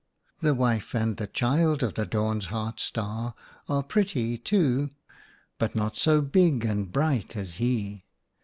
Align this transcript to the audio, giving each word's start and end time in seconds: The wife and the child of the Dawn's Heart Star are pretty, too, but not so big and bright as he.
The 0.39 0.55
wife 0.55 0.95
and 0.95 1.17
the 1.17 1.27
child 1.27 1.83
of 1.83 1.93
the 1.93 2.07
Dawn's 2.07 2.45
Heart 2.45 2.79
Star 2.79 3.35
are 3.69 3.83
pretty, 3.83 4.35
too, 4.35 4.89
but 5.59 5.75
not 5.75 5.95
so 5.95 6.21
big 6.21 6.65
and 6.65 6.91
bright 6.91 7.37
as 7.37 7.57
he. 7.57 7.99